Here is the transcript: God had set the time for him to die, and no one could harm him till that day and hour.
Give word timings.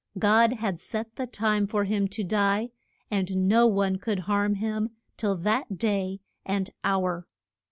God 0.17 0.53
had 0.53 0.79
set 0.79 1.15
the 1.15 1.27
time 1.27 1.67
for 1.67 1.83
him 1.83 2.07
to 2.07 2.23
die, 2.23 2.71
and 3.11 3.47
no 3.47 3.67
one 3.67 3.97
could 3.99 4.21
harm 4.21 4.55
him 4.55 4.89
till 5.15 5.35
that 5.35 5.77
day 5.77 6.21
and 6.43 6.71
hour. 6.83 7.27